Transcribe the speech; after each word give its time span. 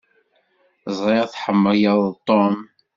Ẓriɣ 0.99 1.25
tḥemmleḍ 1.27 2.01
Tom. 2.27 2.55